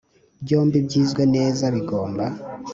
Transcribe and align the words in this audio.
Byombi 0.43 0.77
byizwe 0.87 1.23
neza 1.35 1.63
bigomba 1.75 2.25